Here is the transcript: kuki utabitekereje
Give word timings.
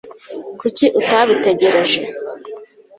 kuki 0.59 0.85
utabitekereje 0.99 1.99